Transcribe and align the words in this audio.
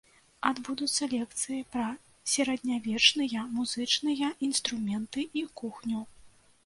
Адбудуцца 0.51 1.07
лекцыі 1.11 1.57
пра 1.75 1.85
сярэднявечныя 2.35 3.45
музычныя 3.59 4.27
інструменты 4.49 5.19
і 5.43 5.49
кухню. 5.63 6.01